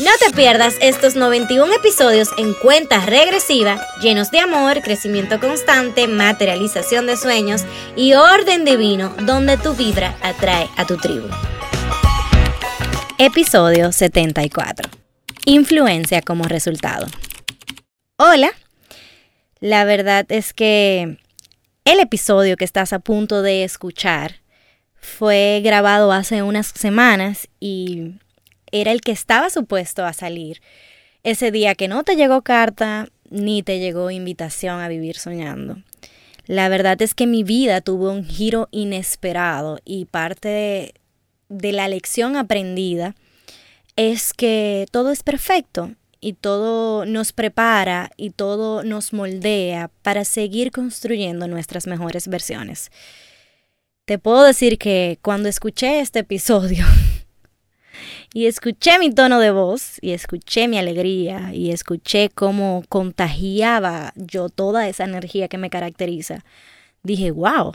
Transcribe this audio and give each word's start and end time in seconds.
No 0.00 0.12
te 0.18 0.34
pierdas 0.34 0.76
estos 0.80 1.14
91 1.14 1.74
episodios 1.74 2.30
en 2.38 2.54
cuenta 2.54 3.04
regresiva, 3.04 3.78
llenos 4.00 4.30
de 4.30 4.38
amor, 4.38 4.80
crecimiento 4.80 5.38
constante, 5.38 6.08
materialización 6.08 7.06
de 7.06 7.18
sueños 7.18 7.66
y 7.96 8.14
orden 8.14 8.64
divino, 8.64 9.14
donde 9.26 9.58
tu 9.58 9.74
vibra 9.74 10.16
atrae 10.22 10.70
a 10.78 10.86
tu 10.86 10.96
tribu. 10.96 11.28
Episodio 13.18 13.92
74. 13.92 14.88
Influencia 15.44 16.22
como 16.22 16.44
resultado. 16.44 17.06
Hola. 18.16 18.52
La 19.58 19.84
verdad 19.84 20.24
es 20.30 20.54
que 20.54 21.18
el 21.84 22.00
episodio 22.00 22.56
que 22.56 22.64
estás 22.64 22.94
a 22.94 23.00
punto 23.00 23.42
de 23.42 23.64
escuchar 23.64 24.36
fue 24.94 25.60
grabado 25.62 26.10
hace 26.10 26.40
unas 26.42 26.68
semanas 26.68 27.48
y 27.60 28.14
era 28.72 28.92
el 28.92 29.00
que 29.00 29.12
estaba 29.12 29.50
supuesto 29.50 30.04
a 30.04 30.12
salir 30.12 30.60
ese 31.22 31.50
día 31.50 31.74
que 31.74 31.88
no 31.88 32.02
te 32.04 32.16
llegó 32.16 32.42
carta 32.42 33.08
ni 33.28 33.62
te 33.62 33.78
llegó 33.78 34.10
invitación 34.10 34.80
a 34.80 34.88
vivir 34.88 35.16
soñando. 35.16 35.78
La 36.46 36.68
verdad 36.68 37.00
es 37.02 37.14
que 37.14 37.26
mi 37.26 37.44
vida 37.44 37.80
tuvo 37.80 38.10
un 38.10 38.24
giro 38.24 38.68
inesperado 38.72 39.78
y 39.84 40.06
parte 40.06 40.48
de, 40.48 40.94
de 41.48 41.72
la 41.72 41.88
lección 41.88 42.36
aprendida 42.36 43.14
es 43.96 44.32
que 44.32 44.86
todo 44.90 45.12
es 45.12 45.22
perfecto 45.22 45.92
y 46.20 46.34
todo 46.34 47.06
nos 47.06 47.32
prepara 47.32 48.10
y 48.16 48.30
todo 48.30 48.82
nos 48.82 49.12
moldea 49.12 49.90
para 50.02 50.24
seguir 50.24 50.70
construyendo 50.70 51.48
nuestras 51.48 51.86
mejores 51.86 52.28
versiones. 52.28 52.90
Te 54.04 54.18
puedo 54.18 54.42
decir 54.42 54.78
que 54.78 55.18
cuando 55.22 55.48
escuché 55.48 56.00
este 56.00 56.20
episodio 56.20 56.84
y 58.32 58.46
escuché 58.46 58.98
mi 58.98 59.12
tono 59.12 59.40
de 59.40 59.50
voz 59.50 59.98
y 60.00 60.12
escuché 60.12 60.68
mi 60.68 60.78
alegría 60.78 61.52
y 61.52 61.72
escuché 61.72 62.30
cómo 62.32 62.84
contagiaba 62.88 64.12
yo 64.14 64.48
toda 64.48 64.88
esa 64.88 65.04
energía 65.04 65.48
que 65.48 65.58
me 65.58 65.70
caracteriza, 65.70 66.44
dije, 67.02 67.32
wow. 67.32 67.74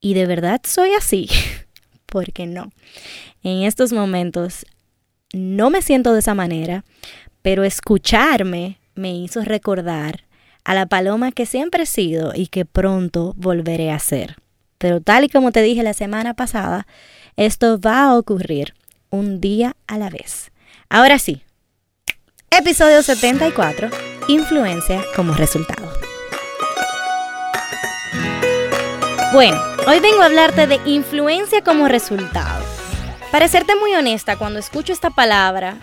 Y 0.00 0.14
de 0.14 0.26
verdad 0.26 0.60
soy 0.64 0.90
así. 0.94 1.28
¿Por 2.06 2.32
qué 2.32 2.46
no? 2.46 2.72
En 3.42 3.62
estos 3.62 3.92
momentos 3.92 4.66
no 5.32 5.70
me 5.70 5.82
siento 5.82 6.12
de 6.12 6.20
esa 6.20 6.34
manera, 6.34 6.84
pero 7.42 7.64
escucharme 7.64 8.78
me 8.94 9.14
hizo 9.14 9.42
recordar 9.42 10.24
a 10.64 10.74
la 10.74 10.86
paloma 10.86 11.30
que 11.30 11.46
siempre 11.46 11.84
he 11.84 11.86
sido 11.86 12.32
y 12.34 12.48
que 12.48 12.64
pronto 12.64 13.34
volveré 13.36 13.90
a 13.90 13.98
ser. 13.98 14.36
Pero 14.78 15.00
tal 15.00 15.24
y 15.24 15.28
como 15.28 15.52
te 15.52 15.62
dije 15.62 15.82
la 15.82 15.94
semana 15.94 16.34
pasada, 16.34 16.86
esto 17.36 17.80
va 17.80 18.04
a 18.04 18.18
ocurrir 18.18 18.74
un 19.14 19.40
día 19.40 19.76
a 19.86 19.96
la 19.96 20.10
vez. 20.10 20.50
Ahora 20.90 21.18
sí, 21.18 21.42
episodio 22.50 23.02
74, 23.02 23.88
influencia 24.28 25.02
como 25.16 25.34
resultado. 25.34 25.92
Bueno, 29.32 29.60
hoy 29.86 30.00
vengo 30.00 30.22
a 30.22 30.26
hablarte 30.26 30.66
de 30.66 30.80
influencia 30.84 31.62
como 31.62 31.88
resultado. 31.88 32.64
Para 33.32 33.48
serte 33.48 33.74
muy 33.76 33.94
honesta, 33.94 34.36
cuando 34.36 34.58
escucho 34.58 34.92
esta 34.92 35.10
palabra, 35.10 35.78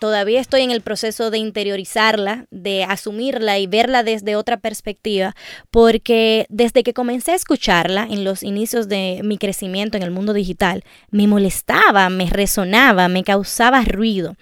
todavía 0.00 0.40
estoy 0.40 0.62
en 0.62 0.72
el 0.72 0.80
proceso 0.80 1.30
de 1.30 1.38
interiorizarla, 1.38 2.46
de 2.50 2.82
asumirla 2.84 3.58
y 3.58 3.68
verla 3.68 4.02
desde 4.02 4.34
otra 4.34 4.56
perspectiva, 4.56 5.36
porque 5.70 6.46
desde 6.48 6.82
que 6.82 6.94
comencé 6.94 7.32
a 7.32 7.36
escucharla 7.36 8.08
en 8.10 8.24
los 8.24 8.42
inicios 8.42 8.88
de 8.88 9.20
mi 9.22 9.38
crecimiento 9.38 9.96
en 9.96 10.02
el 10.02 10.10
mundo 10.10 10.32
digital, 10.32 10.82
me 11.10 11.28
molestaba, 11.28 12.08
me 12.08 12.26
resonaba, 12.26 13.08
me 13.08 13.22
causaba 13.22 13.82
ruido. 13.82 14.36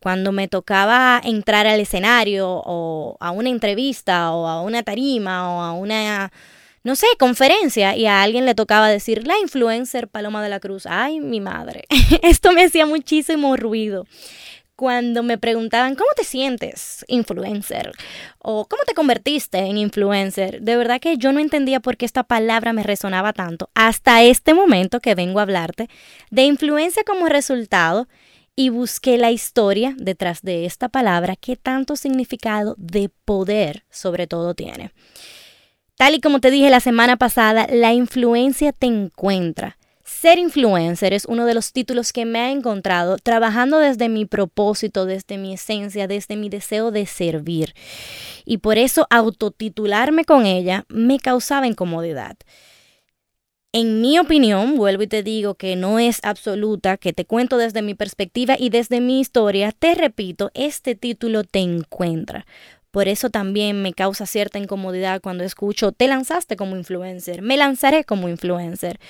Cuando 0.00 0.32
me 0.32 0.48
tocaba 0.48 1.20
entrar 1.24 1.66
al 1.66 1.80
escenario 1.80 2.62
o 2.64 3.16
a 3.20 3.30
una 3.32 3.48
entrevista 3.48 4.32
o 4.32 4.46
a 4.46 4.62
una 4.62 4.82
tarima 4.82 5.50
o 5.50 5.60
a 5.60 5.72
una 5.72 6.30
no 6.84 6.96
sé, 6.96 7.06
conferencia 7.18 7.96
y 7.96 8.04
a 8.04 8.22
alguien 8.22 8.44
le 8.44 8.54
tocaba 8.54 8.90
decir 8.90 9.26
la 9.26 9.38
influencer 9.38 10.06
Paloma 10.06 10.42
de 10.42 10.50
la 10.50 10.60
Cruz. 10.60 10.84
Ay, 10.84 11.18
mi 11.18 11.40
madre. 11.40 11.84
Esto 12.22 12.52
me 12.52 12.64
hacía 12.64 12.84
muchísimo 12.84 13.56
ruido 13.56 14.06
cuando 14.76 15.22
me 15.22 15.38
preguntaban, 15.38 15.94
¿cómo 15.94 16.10
te 16.16 16.24
sientes 16.24 17.04
influencer? 17.08 17.92
O 18.38 18.66
¿cómo 18.66 18.82
te 18.86 18.94
convertiste 18.94 19.58
en 19.58 19.78
influencer? 19.78 20.60
De 20.62 20.76
verdad 20.76 21.00
que 21.00 21.16
yo 21.16 21.32
no 21.32 21.40
entendía 21.40 21.80
por 21.80 21.96
qué 21.96 22.06
esta 22.06 22.24
palabra 22.24 22.72
me 22.72 22.82
resonaba 22.82 23.32
tanto 23.32 23.70
hasta 23.74 24.22
este 24.22 24.54
momento 24.54 25.00
que 25.00 25.14
vengo 25.14 25.38
a 25.38 25.42
hablarte 25.42 25.88
de 26.30 26.42
influencia 26.42 27.04
como 27.04 27.26
resultado 27.26 28.08
y 28.56 28.68
busqué 28.68 29.18
la 29.18 29.30
historia 29.30 29.94
detrás 29.96 30.42
de 30.42 30.64
esta 30.64 30.88
palabra 30.88 31.36
que 31.36 31.56
tanto 31.56 31.96
significado 31.96 32.74
de 32.78 33.10
poder 33.24 33.84
sobre 33.90 34.26
todo 34.26 34.54
tiene. 34.54 34.92
Tal 35.96 36.14
y 36.14 36.20
como 36.20 36.40
te 36.40 36.50
dije 36.50 36.70
la 36.70 36.80
semana 36.80 37.16
pasada, 37.16 37.66
la 37.70 37.92
influencia 37.92 38.72
te 38.72 38.86
encuentra 38.86 39.78
ser 40.24 40.38
influencer 40.38 41.12
es 41.12 41.26
uno 41.26 41.44
de 41.44 41.52
los 41.52 41.74
títulos 41.74 42.10
que 42.10 42.24
me 42.24 42.38
ha 42.38 42.50
encontrado 42.50 43.18
trabajando 43.18 43.78
desde 43.78 44.08
mi 44.08 44.24
propósito, 44.24 45.04
desde 45.04 45.36
mi 45.36 45.52
esencia, 45.52 46.08
desde 46.08 46.36
mi 46.36 46.48
deseo 46.48 46.90
de 46.90 47.04
servir. 47.04 47.74
Y 48.46 48.56
por 48.56 48.78
eso 48.78 49.06
autotitularme 49.10 50.24
con 50.24 50.46
ella 50.46 50.86
me 50.88 51.18
causaba 51.18 51.66
incomodidad. 51.66 52.38
En 53.72 54.00
mi 54.00 54.18
opinión, 54.18 54.78
vuelvo 54.78 55.02
y 55.02 55.08
te 55.08 55.22
digo 55.22 55.56
que 55.56 55.76
no 55.76 55.98
es 55.98 56.20
absoluta, 56.22 56.96
que 56.96 57.12
te 57.12 57.26
cuento 57.26 57.58
desde 57.58 57.82
mi 57.82 57.92
perspectiva 57.92 58.56
y 58.58 58.70
desde 58.70 59.02
mi 59.02 59.20
historia, 59.20 59.72
te 59.72 59.94
repito, 59.94 60.50
este 60.54 60.94
título 60.94 61.44
te 61.44 61.58
encuentra. 61.58 62.46
Por 62.94 63.08
eso 63.08 63.28
también 63.28 63.82
me 63.82 63.92
causa 63.92 64.24
cierta 64.24 64.60
incomodidad 64.60 65.20
cuando 65.20 65.42
escucho, 65.42 65.90
te 65.90 66.06
lanzaste 66.06 66.54
como 66.54 66.76
influencer, 66.76 67.42
me 67.42 67.56
lanzaré 67.56 68.04
como 68.04 68.28
influencer 68.28 69.00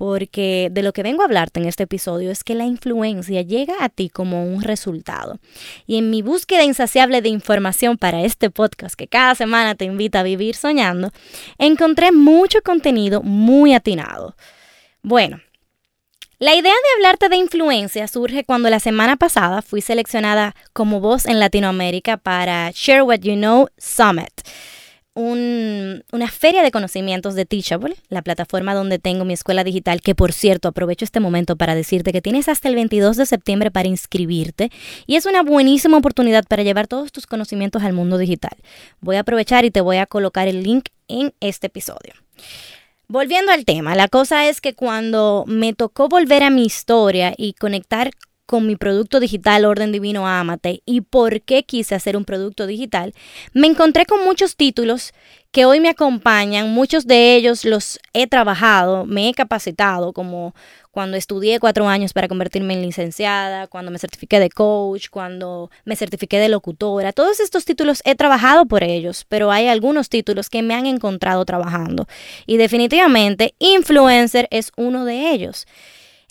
porque 0.00 0.70
de 0.72 0.82
lo 0.82 0.94
que 0.94 1.02
vengo 1.02 1.20
a 1.20 1.26
hablarte 1.26 1.60
en 1.60 1.66
este 1.66 1.82
episodio 1.82 2.30
es 2.30 2.42
que 2.42 2.54
la 2.54 2.64
influencia 2.64 3.42
llega 3.42 3.74
a 3.80 3.90
ti 3.90 4.08
como 4.08 4.46
un 4.46 4.62
resultado. 4.62 5.38
Y 5.86 5.98
en 5.98 6.08
mi 6.08 6.22
búsqueda 6.22 6.64
insaciable 6.64 7.20
de 7.20 7.28
información 7.28 7.98
para 7.98 8.22
este 8.22 8.48
podcast 8.48 8.94
que 8.94 9.08
cada 9.08 9.34
semana 9.34 9.74
te 9.74 9.84
invita 9.84 10.20
a 10.20 10.22
vivir 10.22 10.56
soñando, 10.56 11.12
encontré 11.58 12.12
mucho 12.12 12.62
contenido 12.62 13.20
muy 13.20 13.74
atinado. 13.74 14.36
Bueno, 15.02 15.38
la 16.38 16.54
idea 16.54 16.72
de 16.72 16.96
hablarte 16.96 17.28
de 17.28 17.36
influencia 17.36 18.08
surge 18.08 18.44
cuando 18.44 18.70
la 18.70 18.80
semana 18.80 19.16
pasada 19.16 19.60
fui 19.60 19.82
seleccionada 19.82 20.54
como 20.72 21.00
voz 21.00 21.26
en 21.26 21.38
Latinoamérica 21.38 22.16
para 22.16 22.70
Share 22.70 23.02
What 23.02 23.18
You 23.18 23.34
Know 23.34 23.68
Summit 23.76 24.32
una 25.14 26.30
feria 26.30 26.62
de 26.62 26.70
conocimientos 26.70 27.34
de 27.34 27.44
Teachable, 27.44 27.96
la 28.08 28.22
plataforma 28.22 28.74
donde 28.74 28.98
tengo 28.98 29.24
mi 29.24 29.32
escuela 29.32 29.64
digital, 29.64 30.00
que 30.00 30.14
por 30.14 30.32
cierto 30.32 30.68
aprovecho 30.68 31.04
este 31.04 31.20
momento 31.20 31.56
para 31.56 31.74
decirte 31.74 32.12
que 32.12 32.22
tienes 32.22 32.48
hasta 32.48 32.68
el 32.68 32.76
22 32.76 33.16
de 33.16 33.26
septiembre 33.26 33.70
para 33.70 33.88
inscribirte 33.88 34.70
y 35.06 35.16
es 35.16 35.26
una 35.26 35.42
buenísima 35.42 35.98
oportunidad 35.98 36.44
para 36.44 36.62
llevar 36.62 36.86
todos 36.86 37.12
tus 37.12 37.26
conocimientos 37.26 37.82
al 37.82 37.92
mundo 37.92 38.18
digital. 38.18 38.56
Voy 39.00 39.16
a 39.16 39.20
aprovechar 39.20 39.64
y 39.64 39.70
te 39.70 39.80
voy 39.80 39.96
a 39.96 40.06
colocar 40.06 40.48
el 40.48 40.62
link 40.62 40.86
en 41.08 41.34
este 41.40 41.66
episodio. 41.66 42.14
Volviendo 43.08 43.50
al 43.50 43.64
tema, 43.64 43.96
la 43.96 44.06
cosa 44.06 44.48
es 44.48 44.60
que 44.60 44.74
cuando 44.74 45.44
me 45.48 45.72
tocó 45.72 46.08
volver 46.08 46.44
a 46.44 46.50
mi 46.50 46.64
historia 46.64 47.34
y 47.36 47.54
conectar 47.54 48.12
con 48.50 48.66
mi 48.66 48.74
producto 48.74 49.20
digital 49.20 49.64
Orden 49.64 49.92
Divino 49.92 50.26
Amate 50.26 50.82
y 50.84 51.02
por 51.02 51.40
qué 51.40 51.62
quise 51.62 51.94
hacer 51.94 52.16
un 52.16 52.24
producto 52.24 52.66
digital, 52.66 53.14
me 53.52 53.68
encontré 53.68 54.06
con 54.06 54.24
muchos 54.24 54.56
títulos 54.56 55.12
que 55.52 55.66
hoy 55.66 55.78
me 55.78 55.88
acompañan, 55.88 56.72
muchos 56.72 57.06
de 57.06 57.36
ellos 57.36 57.64
los 57.64 58.00
he 58.12 58.26
trabajado, 58.26 59.06
me 59.06 59.28
he 59.28 59.34
capacitado, 59.34 60.12
como 60.12 60.52
cuando 60.90 61.16
estudié 61.16 61.60
cuatro 61.60 61.86
años 61.86 62.12
para 62.12 62.26
convertirme 62.26 62.74
en 62.74 62.82
licenciada, 62.82 63.68
cuando 63.68 63.92
me 63.92 64.00
certifiqué 64.00 64.40
de 64.40 64.50
coach, 64.50 65.10
cuando 65.10 65.70
me 65.84 65.94
certifiqué 65.94 66.40
de 66.40 66.48
locutora, 66.48 67.12
todos 67.12 67.38
estos 67.38 67.64
títulos 67.64 68.02
he 68.04 68.16
trabajado 68.16 68.66
por 68.66 68.82
ellos, 68.82 69.26
pero 69.28 69.52
hay 69.52 69.68
algunos 69.68 70.08
títulos 70.08 70.50
que 70.50 70.62
me 70.62 70.74
han 70.74 70.86
encontrado 70.86 71.44
trabajando. 71.44 72.08
Y 72.46 72.56
definitivamente 72.56 73.54
influencer 73.60 74.48
es 74.50 74.72
uno 74.76 75.04
de 75.04 75.30
ellos. 75.30 75.68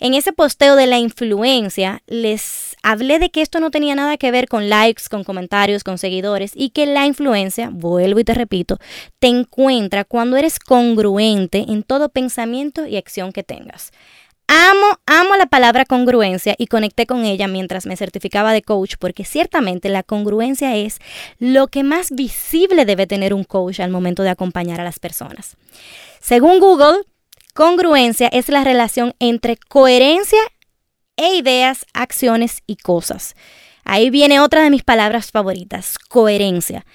En 0.02 0.14
ese 0.14 0.32
posteo 0.32 0.76
de 0.76 0.86
la 0.86 0.98
influencia 0.98 2.02
les 2.06 2.74
hablé 2.82 3.18
de 3.18 3.30
que 3.30 3.42
esto 3.42 3.60
no 3.60 3.70
tenía 3.70 3.94
nada 3.94 4.16
que 4.16 4.30
ver 4.30 4.48
con 4.48 4.70
likes, 4.70 5.02
con 5.10 5.24
comentarios, 5.24 5.84
con 5.84 5.98
seguidores 5.98 6.52
y 6.54 6.70
que 6.70 6.86
la 6.86 7.04
influencia, 7.04 7.68
vuelvo 7.70 8.18
y 8.18 8.24
te 8.24 8.32
repito, 8.32 8.78
te 9.18 9.26
encuentra 9.26 10.06
cuando 10.06 10.38
eres 10.38 10.58
congruente 10.58 11.66
en 11.68 11.82
todo 11.82 12.08
pensamiento 12.08 12.86
y 12.86 12.96
acción 12.96 13.30
que 13.30 13.42
tengas. 13.42 13.92
Amo, 14.46 14.98
amo 15.04 15.36
la 15.36 15.46
palabra 15.46 15.84
congruencia 15.84 16.54
y 16.56 16.66
conecté 16.66 17.06
con 17.06 17.26
ella 17.26 17.46
mientras 17.46 17.84
me 17.84 17.96
certificaba 17.96 18.54
de 18.54 18.62
coach 18.62 18.94
porque 18.98 19.26
ciertamente 19.26 19.90
la 19.90 20.02
congruencia 20.02 20.76
es 20.76 20.98
lo 21.38 21.68
que 21.68 21.84
más 21.84 22.10
visible 22.10 22.86
debe 22.86 23.06
tener 23.06 23.34
un 23.34 23.44
coach 23.44 23.80
al 23.80 23.90
momento 23.90 24.22
de 24.22 24.30
acompañar 24.30 24.80
a 24.80 24.84
las 24.84 24.98
personas. 24.98 25.58
Según 26.20 26.58
Google, 26.58 27.04
Congruencia 27.54 28.28
es 28.28 28.48
la 28.48 28.64
relación 28.64 29.14
entre 29.18 29.56
coherencia 29.56 30.40
e 31.16 31.36
ideas, 31.36 31.84
acciones 31.92 32.62
y 32.66 32.76
cosas. 32.76 33.34
Ahí 33.84 34.10
viene 34.10 34.40
otra 34.40 34.62
de 34.62 34.70
mis 34.70 34.84
palabras 34.84 35.30
favoritas, 35.30 35.98
coherencia. 35.98 36.86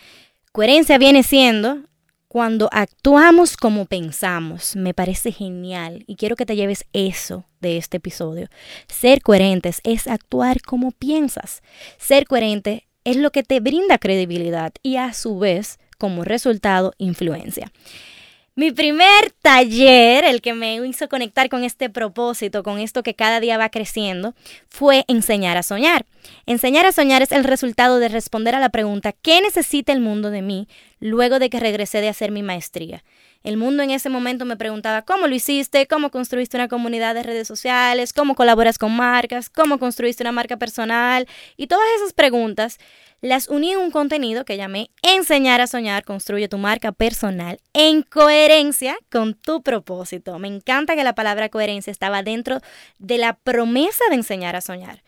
Coherencia 0.51 0.97
viene 0.97 1.23
siendo 1.23 1.81
cuando 2.27 2.69
actuamos 2.71 3.57
como 3.57 3.85
pensamos. 3.85 4.75
Me 4.75 4.93
parece 4.93 5.31
genial 5.31 6.03
y 6.07 6.15
quiero 6.15 6.35
que 6.35 6.45
te 6.45 6.55
lleves 6.55 6.85
eso 6.93 7.45
de 7.59 7.77
este 7.77 7.97
episodio. 7.97 8.47
Ser 8.87 9.21
coherentes 9.21 9.81
es 9.83 10.07
actuar 10.07 10.61
como 10.61 10.91
piensas. 10.91 11.61
Ser 11.97 12.25
coherente 12.25 12.87
es 13.03 13.17
lo 13.17 13.31
que 13.31 13.43
te 13.43 13.59
brinda 13.59 13.97
credibilidad 13.97 14.73
y 14.83 14.97
a 14.97 15.13
su 15.13 15.37
vez, 15.37 15.79
como 15.97 16.23
resultado, 16.23 16.93
influencia. 16.97 17.71
Mi 18.57 18.71
primer 18.71 19.31
taller, 19.41 20.23
el 20.23 20.39
que 20.39 20.53
me 20.53 20.75
hizo 20.75 21.09
conectar 21.09 21.49
con 21.49 21.65
este 21.65 21.89
propósito, 21.89 22.63
con 22.63 22.79
esto 22.79 23.03
que 23.03 23.13
cada 23.13 23.41
día 23.41 23.57
va 23.57 23.67
creciendo, 23.67 24.33
fue 24.69 25.03
enseñar 25.09 25.57
a 25.57 25.63
soñar. 25.63 26.05
Enseñar 26.45 26.85
a 26.85 26.93
soñar 26.93 27.21
es 27.21 27.33
el 27.33 27.43
resultado 27.43 27.99
de 27.99 28.07
responder 28.07 28.55
a 28.55 28.61
la 28.61 28.69
pregunta 28.69 29.11
¿qué 29.11 29.41
necesita 29.41 29.91
el 29.91 29.99
mundo 29.99 30.31
de 30.31 30.41
mí 30.41 30.69
luego 31.01 31.37
de 31.37 31.49
que 31.49 31.59
regresé 31.59 31.99
de 31.99 32.07
hacer 32.07 32.31
mi 32.31 32.43
maestría? 32.43 33.03
El 33.45 33.57
mundo 33.57 33.83
en 33.83 33.91
ese 33.91 34.09
momento 34.09 34.43
me 34.43 34.57
preguntaba 34.57 35.03
cómo 35.03 35.27
lo 35.27 35.35
hiciste, 35.35 35.85
cómo 35.85 36.09
construiste 36.09 36.57
una 36.57 36.67
comunidad 36.67 37.13
de 37.13 37.21
redes 37.21 37.47
sociales, 37.47 38.11
cómo 38.11 38.33
colaboras 38.33 38.79
con 38.79 38.95
marcas, 38.95 39.51
cómo 39.51 39.77
construiste 39.77 40.23
una 40.23 40.31
marca 40.31 40.57
personal 40.57 41.27
y 41.55 41.67
todas 41.67 41.85
esas 41.97 42.13
preguntas 42.13 42.79
las 43.21 43.47
uní 43.47 43.73
en 43.73 43.77
un 43.77 43.91
contenido 43.91 44.45
que 44.45 44.57
llamé 44.57 44.89
Enseñar 45.03 45.61
a 45.61 45.67
soñar, 45.67 46.03
construye 46.03 46.47
tu 46.47 46.57
marca 46.57 46.91
personal 46.91 47.59
en 47.73 48.01
coherencia 48.01 48.97
con 49.11 49.35
tu 49.35 49.61
propósito. 49.61 50.39
Me 50.39 50.47
encanta 50.47 50.95
que 50.95 51.03
la 51.03 51.13
palabra 51.13 51.49
coherencia 51.49 51.91
estaba 51.91 52.23
dentro 52.23 52.61
de 52.97 53.19
la 53.19 53.33
promesa 53.33 54.03
de 54.09 54.15
enseñar 54.15 54.55
a 54.55 54.61
soñar. 54.61 55.03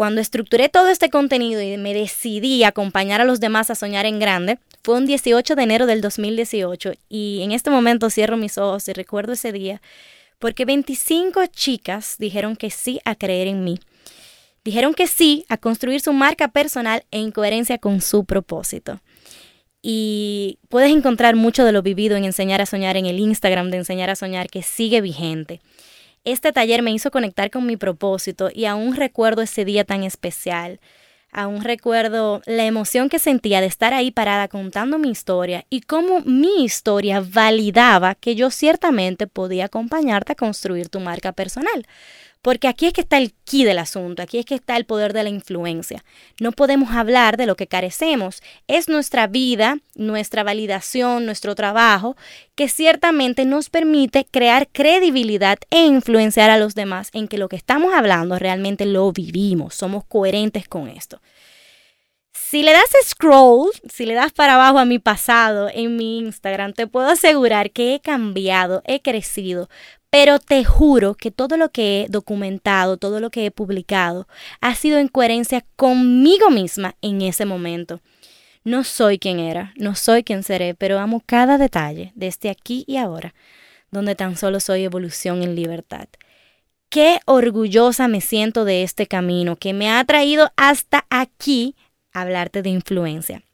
Cuando 0.00 0.22
estructuré 0.22 0.70
todo 0.70 0.88
este 0.88 1.10
contenido 1.10 1.60
y 1.60 1.76
me 1.76 1.92
decidí 1.92 2.64
acompañar 2.64 3.20
a 3.20 3.26
los 3.26 3.38
demás 3.38 3.68
a 3.68 3.74
soñar 3.74 4.06
en 4.06 4.18
grande, 4.18 4.58
fue 4.82 4.94
un 4.96 5.04
18 5.04 5.54
de 5.54 5.62
enero 5.62 5.84
del 5.84 6.00
2018 6.00 6.94
y 7.10 7.42
en 7.42 7.52
este 7.52 7.68
momento 7.68 8.08
cierro 8.08 8.38
mis 8.38 8.56
ojos 8.56 8.88
y 8.88 8.94
recuerdo 8.94 9.34
ese 9.34 9.52
día 9.52 9.82
porque 10.38 10.64
25 10.64 11.44
chicas 11.48 12.16
dijeron 12.18 12.56
que 12.56 12.70
sí 12.70 12.98
a 13.04 13.14
creer 13.14 13.46
en 13.46 13.62
mí 13.62 13.78
dijeron 14.64 14.94
que 14.94 15.06
sí 15.06 15.44
a 15.50 15.58
construir 15.58 16.00
su 16.00 16.14
marca 16.14 16.48
personal 16.48 17.04
en 17.10 17.30
coherencia 17.30 17.76
con 17.76 18.00
su 18.00 18.24
propósito. 18.24 19.02
Y 19.82 20.58
puedes 20.70 20.92
encontrar 20.92 21.36
mucho 21.36 21.62
de 21.66 21.72
lo 21.72 21.82
vivido 21.82 22.16
en 22.16 22.24
Enseñar 22.24 22.62
a 22.62 22.66
Soñar 22.66 22.96
en 22.96 23.04
el 23.04 23.18
Instagram 23.18 23.70
de 23.70 23.76
Enseñar 23.76 24.08
a 24.08 24.16
Soñar 24.16 24.48
que 24.48 24.62
sigue 24.62 25.02
vigente. 25.02 25.60
Este 26.30 26.52
taller 26.52 26.80
me 26.82 26.92
hizo 26.92 27.10
conectar 27.10 27.50
con 27.50 27.66
mi 27.66 27.76
propósito 27.76 28.50
y 28.54 28.66
aún 28.66 28.94
recuerdo 28.94 29.42
ese 29.42 29.64
día 29.64 29.84
tan 29.84 30.04
especial. 30.04 30.78
Aún 31.32 31.62
recuerdo 31.62 32.40
la 32.46 32.66
emoción 32.66 33.08
que 33.08 33.18
sentía 33.18 33.60
de 33.60 33.66
estar 33.66 33.94
ahí 33.94 34.12
parada 34.12 34.46
contando 34.46 34.96
mi 34.96 35.10
historia 35.10 35.64
y 35.70 35.80
cómo 35.80 36.20
mi 36.20 36.62
historia 36.62 37.20
validaba 37.20 38.14
que 38.14 38.36
yo 38.36 38.50
ciertamente 38.50 39.26
podía 39.26 39.64
acompañarte 39.64 40.32
a 40.32 40.36
construir 40.36 40.88
tu 40.88 41.00
marca 41.00 41.32
personal. 41.32 41.84
Porque 42.42 42.68
aquí 42.68 42.86
es 42.86 42.94
que 42.94 43.02
está 43.02 43.18
el 43.18 43.34
key 43.44 43.64
del 43.64 43.78
asunto, 43.78 44.22
aquí 44.22 44.38
es 44.38 44.46
que 44.46 44.54
está 44.54 44.76
el 44.78 44.86
poder 44.86 45.12
de 45.12 45.22
la 45.22 45.28
influencia. 45.28 46.02
No 46.40 46.52
podemos 46.52 46.90
hablar 46.92 47.36
de 47.36 47.44
lo 47.44 47.54
que 47.54 47.66
carecemos. 47.66 48.42
Es 48.66 48.88
nuestra 48.88 49.26
vida, 49.26 49.76
nuestra 49.94 50.42
validación, 50.42 51.26
nuestro 51.26 51.54
trabajo, 51.54 52.16
que 52.54 52.68
ciertamente 52.68 53.44
nos 53.44 53.68
permite 53.68 54.24
crear 54.24 54.68
credibilidad 54.68 55.58
e 55.68 55.84
influenciar 55.84 56.48
a 56.48 56.58
los 56.58 56.74
demás 56.74 57.10
en 57.12 57.28
que 57.28 57.36
lo 57.36 57.50
que 57.50 57.56
estamos 57.56 57.92
hablando 57.92 58.38
realmente 58.38 58.86
lo 58.86 59.12
vivimos, 59.12 59.74
somos 59.74 60.04
coherentes 60.04 60.66
con 60.66 60.88
esto. 60.88 61.20
Si 62.32 62.64
le 62.64 62.72
das 62.72 62.90
scroll, 63.04 63.70
si 63.88 64.06
le 64.06 64.14
das 64.14 64.32
para 64.32 64.54
abajo 64.54 64.78
a 64.78 64.84
mi 64.84 64.98
pasado 64.98 65.68
en 65.72 65.94
mi 65.94 66.18
Instagram, 66.18 66.72
te 66.72 66.88
puedo 66.88 67.06
asegurar 67.08 67.70
que 67.70 67.94
he 67.94 68.00
cambiado, 68.00 68.82
he 68.86 69.02
crecido, 69.02 69.68
pero 70.10 70.40
te 70.40 70.64
juro 70.64 71.14
que 71.14 71.30
todo 71.30 71.56
lo 71.56 71.70
que 71.70 72.02
he 72.02 72.08
documentado, 72.08 72.96
todo 72.96 73.20
lo 73.20 73.30
que 73.30 73.46
he 73.46 73.50
publicado, 73.50 74.26
ha 74.60 74.74
sido 74.74 74.98
en 74.98 75.08
coherencia 75.08 75.64
conmigo 75.76 76.50
misma 76.50 76.96
en 77.00 77.22
ese 77.22 77.46
momento. 77.46 78.00
No 78.64 78.84
soy 78.84 79.18
quien 79.18 79.38
era, 79.38 79.72
no 79.76 79.94
soy 79.94 80.24
quien 80.24 80.42
seré, 80.42 80.74
pero 80.74 80.98
amo 80.98 81.22
cada 81.24 81.56
detalle, 81.56 82.12
desde 82.14 82.50
aquí 82.50 82.84
y 82.86 82.96
ahora, 82.96 83.34
donde 83.90 84.16
tan 84.16 84.36
solo 84.36 84.60
soy 84.60 84.84
evolución 84.84 85.42
en 85.42 85.54
libertad. 85.54 86.08
Qué 86.90 87.20
orgullosa 87.24 88.08
me 88.08 88.20
siento 88.20 88.64
de 88.64 88.82
este 88.82 89.06
camino 89.06 89.54
que 89.54 89.72
me 89.72 89.90
ha 89.90 90.04
traído 90.04 90.50
hasta 90.56 91.06
aquí 91.08 91.76
hablarte 92.12 92.62
de 92.62 92.70
influencia. 92.70 93.44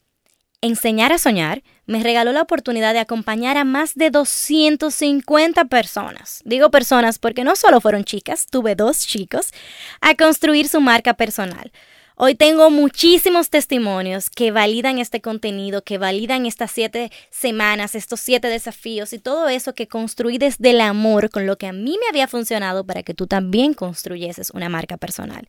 Enseñar 0.67 1.13
a 1.13 1.19
soñar 1.19 1.63
me 1.87 2.03
regaló 2.03 2.33
la 2.33 2.43
oportunidad 2.43 2.93
de 2.93 2.99
acompañar 2.99 3.57
a 3.57 3.63
más 3.63 3.95
de 3.95 4.11
250 4.11 5.67
personas. 5.67 6.43
Digo 6.45 6.73
personas 6.73 7.21
porque 7.21 7.45
no 7.45 7.55
solo 7.55 7.81
fueron 7.81 8.03
chicas, 8.03 8.47
tuve 8.51 8.75
dos 8.75 9.07
chicos, 9.07 9.53
a 10.01 10.17
construir 10.17 10.67
su 10.67 10.81
marca 10.81 11.15
personal. 11.15 11.71
Hoy 12.17 12.35
tengo 12.35 12.69
muchísimos 12.71 13.49
testimonios 13.49 14.29
que 14.29 14.51
validan 14.51 14.99
este 14.99 15.21
contenido, 15.21 15.85
que 15.85 15.99
validan 15.99 16.47
estas 16.47 16.73
siete 16.73 17.13
semanas, 17.31 17.95
estos 17.95 18.19
siete 18.19 18.49
desafíos 18.49 19.13
y 19.13 19.21
todo 19.21 19.49
eso 19.49 19.73
que 19.73 19.87
construí 19.87 20.39
desde 20.39 20.71
el 20.71 20.81
amor 20.81 21.31
con 21.31 21.47
lo 21.47 21.59
que 21.59 21.69
a 21.69 21.73
mí 21.73 21.97
me 22.01 22.09
había 22.09 22.27
funcionado 22.27 22.83
para 22.85 23.05
que 23.05 23.15
tú 23.15 23.29
también 23.29 23.73
construyeses 23.73 24.51
una 24.51 24.69
marca 24.69 24.97
personal. 24.97 25.47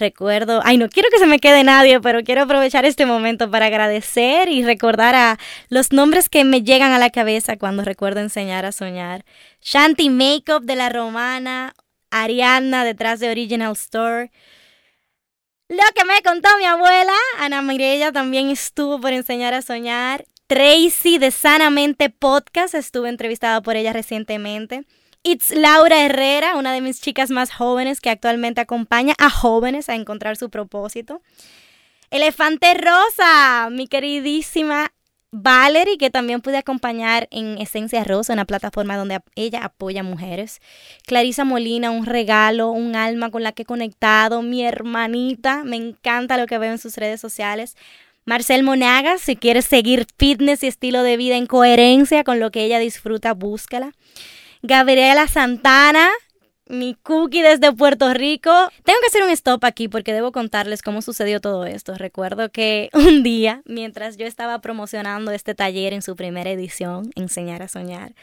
Recuerdo, 0.00 0.62
ay, 0.64 0.78
no 0.78 0.88
quiero 0.88 1.10
que 1.10 1.18
se 1.18 1.26
me 1.26 1.38
quede 1.38 1.62
nadie, 1.62 2.00
pero 2.00 2.24
quiero 2.24 2.40
aprovechar 2.40 2.86
este 2.86 3.04
momento 3.04 3.50
para 3.50 3.66
agradecer 3.66 4.48
y 4.48 4.64
recordar 4.64 5.14
a 5.14 5.38
los 5.68 5.92
nombres 5.92 6.30
que 6.30 6.42
me 6.42 6.62
llegan 6.62 6.92
a 6.92 6.98
la 6.98 7.10
cabeza 7.10 7.58
cuando 7.58 7.84
recuerdo 7.84 8.20
enseñar 8.20 8.64
a 8.64 8.72
soñar. 8.72 9.26
Shanti 9.60 10.08
Makeup 10.08 10.64
de 10.64 10.74
la 10.74 10.88
Romana, 10.88 11.74
Ariana 12.10 12.82
detrás 12.82 13.20
de 13.20 13.30
Original 13.30 13.72
Store. 13.72 14.30
Lo 15.68 15.84
que 15.94 16.06
me 16.06 16.22
contó 16.22 16.48
mi 16.58 16.64
abuela, 16.64 17.12
Ana 17.38 17.60
Mirella 17.60 18.10
también 18.10 18.48
estuvo 18.48 19.02
por 19.02 19.12
enseñar 19.12 19.52
a 19.52 19.60
soñar. 19.60 20.24
Tracy 20.46 21.18
de 21.18 21.30
Sanamente 21.30 22.08
Podcast, 22.08 22.74
estuve 22.74 23.10
entrevistada 23.10 23.60
por 23.60 23.76
ella 23.76 23.92
recientemente. 23.92 24.86
It's 25.22 25.50
Laura 25.50 26.06
Herrera, 26.06 26.56
una 26.56 26.72
de 26.72 26.80
mis 26.80 27.02
chicas 27.02 27.30
más 27.30 27.52
jóvenes 27.52 28.00
que 28.00 28.08
actualmente 28.08 28.62
acompaña 28.62 29.14
a 29.18 29.28
jóvenes 29.28 29.90
a 29.90 29.94
encontrar 29.94 30.38
su 30.38 30.48
propósito. 30.48 31.20
Elefante 32.10 32.72
Rosa, 32.72 33.68
mi 33.70 33.86
queridísima 33.86 34.94
Valerie, 35.30 35.98
que 35.98 36.08
también 36.08 36.40
pude 36.40 36.56
acompañar 36.56 37.28
en 37.30 37.58
Esencia 37.58 38.02
Rosa, 38.02 38.32
una 38.32 38.46
plataforma 38.46 38.96
donde 38.96 39.20
ella 39.36 39.62
apoya 39.62 40.02
mujeres. 40.02 40.60
Clarisa 41.06 41.44
Molina, 41.44 41.90
un 41.90 42.06
regalo, 42.06 42.70
un 42.70 42.96
alma 42.96 43.30
con 43.30 43.42
la 43.42 43.52
que 43.52 43.62
he 43.62 43.66
conectado, 43.66 44.40
mi 44.40 44.64
hermanita, 44.64 45.64
me 45.64 45.76
encanta 45.76 46.38
lo 46.38 46.46
que 46.46 46.56
veo 46.56 46.72
en 46.72 46.78
sus 46.78 46.96
redes 46.96 47.20
sociales. 47.20 47.76
Marcel 48.24 48.62
Monagas, 48.62 49.20
si 49.20 49.36
quieres 49.36 49.66
seguir 49.66 50.06
fitness 50.18 50.62
y 50.62 50.68
estilo 50.68 51.02
de 51.02 51.18
vida 51.18 51.36
en 51.36 51.46
coherencia 51.46 52.24
con 52.24 52.40
lo 52.40 52.50
que 52.50 52.64
ella 52.64 52.78
disfruta, 52.78 53.34
búscala. 53.34 53.92
Gabriela 54.62 55.26
Santana, 55.26 56.10
mi 56.66 56.94
cookie 56.94 57.42
desde 57.42 57.72
Puerto 57.72 58.12
Rico. 58.12 58.50
Tengo 58.84 58.98
que 59.00 59.06
hacer 59.06 59.22
un 59.22 59.30
stop 59.30 59.64
aquí 59.64 59.88
porque 59.88 60.12
debo 60.12 60.32
contarles 60.32 60.82
cómo 60.82 61.00
sucedió 61.00 61.40
todo 61.40 61.64
esto. 61.64 61.94
Recuerdo 61.94 62.50
que 62.50 62.90
un 62.94 63.22
día, 63.22 63.62
mientras 63.64 64.16
yo 64.18 64.26
estaba 64.26 64.60
promocionando 64.60 65.32
este 65.32 65.54
taller 65.54 65.94
en 65.94 66.02
su 66.02 66.14
primera 66.14 66.50
edición, 66.50 67.10
Enseñar 67.16 67.62
a 67.62 67.68
Soñar, 67.68 68.14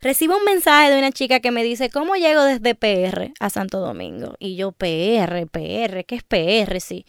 recibo 0.00 0.36
un 0.36 0.44
mensaje 0.44 0.90
de 0.90 0.98
una 0.98 1.10
chica 1.10 1.40
que 1.40 1.50
me 1.50 1.64
dice, 1.64 1.90
¿cómo 1.90 2.14
llego 2.14 2.44
desde 2.44 2.74
PR 2.74 3.32
a 3.40 3.50
Santo 3.50 3.80
Domingo? 3.80 4.36
Y 4.38 4.56
yo, 4.56 4.72
PR, 4.72 5.46
PR, 5.50 6.04
¿qué 6.06 6.14
es 6.14 6.22
PR? 6.22 6.80
Sí, 6.80 7.06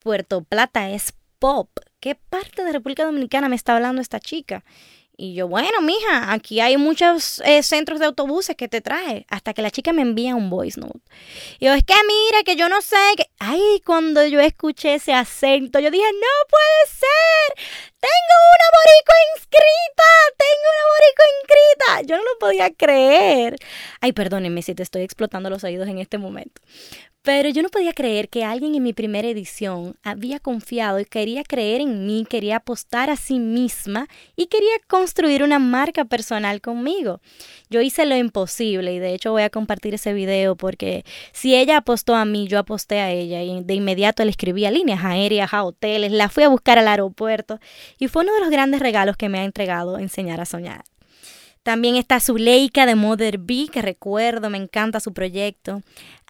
Puerto 0.00 0.42
Plata 0.42 0.90
es 0.90 1.14
pop. 1.38 1.70
¿Qué 2.00 2.16
parte 2.16 2.64
de 2.64 2.72
República 2.72 3.04
Dominicana 3.04 3.48
me 3.48 3.56
está 3.56 3.76
hablando 3.76 4.00
esta 4.02 4.20
chica? 4.20 4.64
Y 5.22 5.34
yo, 5.34 5.48
bueno, 5.48 5.82
mija, 5.82 6.32
aquí 6.32 6.60
hay 6.60 6.78
muchos 6.78 7.42
eh, 7.44 7.62
centros 7.62 8.00
de 8.00 8.06
autobuses 8.06 8.56
que 8.56 8.68
te 8.68 8.80
trae. 8.80 9.26
Hasta 9.28 9.52
que 9.52 9.60
la 9.60 9.70
chica 9.70 9.92
me 9.92 10.00
envía 10.00 10.34
un 10.34 10.48
voice 10.48 10.80
note. 10.80 10.98
Y 11.58 11.66
yo, 11.66 11.74
es 11.74 11.84
que 11.84 11.92
mira, 12.08 12.42
que 12.42 12.56
yo 12.56 12.70
no 12.70 12.80
sé. 12.80 12.96
Que... 13.18 13.26
Ay, 13.38 13.82
cuando 13.84 14.24
yo 14.24 14.40
escuché 14.40 14.94
ese 14.94 15.12
acento, 15.12 15.78
yo 15.78 15.90
dije, 15.90 16.10
no 16.10 16.48
puede 16.48 16.86
ser. 16.88 17.66
Tengo 18.00 18.36
una 18.56 18.68
boricua 18.78 19.14
inscrita. 19.36 20.08
Tengo 20.38 20.66
una 20.72 20.84
boricua 20.94 21.24
inscrita. 21.36 22.08
Yo 22.08 22.16
no 22.16 22.22
lo 22.22 22.38
podía 22.38 22.70
creer. 22.72 23.56
Ay, 24.02 24.12
perdónenme 24.12 24.62
si 24.62 24.74
te 24.74 24.82
estoy 24.82 25.02
explotando 25.02 25.50
los 25.50 25.62
oídos 25.62 25.86
en 25.86 25.98
este 25.98 26.16
momento. 26.16 26.62
Pero 27.22 27.50
yo 27.50 27.62
no 27.62 27.68
podía 27.68 27.92
creer 27.92 28.30
que 28.30 28.44
alguien 28.44 28.74
en 28.74 28.82
mi 28.82 28.94
primera 28.94 29.28
edición 29.28 29.94
había 30.02 30.40
confiado 30.40 30.98
y 31.00 31.04
quería 31.04 31.42
creer 31.44 31.82
en 31.82 32.06
mí, 32.06 32.26
quería 32.26 32.56
apostar 32.56 33.10
a 33.10 33.16
sí 33.16 33.38
misma 33.38 34.08
y 34.36 34.46
quería 34.46 34.70
construir 34.86 35.42
una 35.42 35.58
marca 35.58 36.06
personal 36.06 36.62
conmigo. 36.62 37.20
Yo 37.68 37.82
hice 37.82 38.06
lo 38.06 38.16
imposible 38.16 38.94
y 38.94 38.98
de 38.98 39.12
hecho 39.12 39.32
voy 39.32 39.42
a 39.42 39.50
compartir 39.50 39.92
ese 39.92 40.14
video 40.14 40.56
porque 40.56 41.04
si 41.32 41.54
ella 41.54 41.76
apostó 41.76 42.14
a 42.14 42.24
mí, 42.24 42.48
yo 42.48 42.58
aposté 42.58 43.00
a 43.00 43.10
ella 43.10 43.42
y 43.42 43.62
de 43.62 43.74
inmediato 43.74 44.24
le 44.24 44.30
escribí 44.30 44.64
a 44.64 44.70
líneas 44.70 45.04
aéreas, 45.04 45.52
a 45.52 45.62
hoteles, 45.62 46.12
la 46.12 46.30
fui 46.30 46.44
a 46.44 46.48
buscar 46.48 46.78
al 46.78 46.88
aeropuerto 46.88 47.60
y 47.98 48.08
fue 48.08 48.22
uno 48.22 48.32
de 48.32 48.40
los 48.40 48.50
grandes 48.50 48.80
regalos 48.80 49.18
que 49.18 49.28
me 49.28 49.40
ha 49.40 49.44
entregado 49.44 49.98
enseñar 49.98 50.40
a 50.40 50.46
soñar. 50.46 50.89
También 51.62 51.96
está 51.96 52.20
Zuleika 52.20 52.86
de 52.86 52.94
Mother 52.94 53.38
B, 53.38 53.68
que 53.70 53.82
recuerdo, 53.82 54.48
me 54.48 54.58
encanta 54.58 55.00
su 55.00 55.12
proyecto. 55.12 55.82